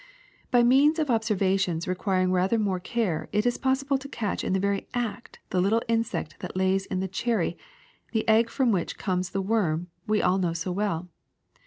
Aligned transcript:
By 0.49 0.63
means 0.63 0.97
of 0.97 1.11
observations 1.11 1.87
requiring 1.87 2.31
rather 2.31 2.57
more 2.57 2.79
care 2.79 3.29
it 3.31 3.45
is 3.45 3.59
possible 3.59 3.99
to 3.99 4.09
catch 4.09 4.43
in 4.43 4.51
the 4.53 4.59
very 4.59 4.87
act 4.95 5.37
the 5.51 5.61
little 5.61 5.83
insect 5.87 6.37
that 6.39 6.55
lays 6.57 6.87
in 6.87 7.01
the 7.01 7.07
cherry 7.07 7.55
the 8.11 8.27
egg 8.27 8.49
from 8.49 8.71
which 8.71 8.97
comes 8.97 9.29
the 9.29 9.43
worm 9.43 9.89
we 10.07 10.19
all 10.19 10.39
know 10.39 10.53
so 10.53 10.71
well. 10.71 11.07